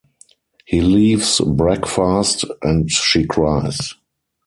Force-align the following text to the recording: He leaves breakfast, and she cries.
He 0.65 0.81
leaves 0.81 1.39
breakfast, 1.41 2.43
and 2.63 2.89
she 2.91 3.23
cries. 3.27 3.93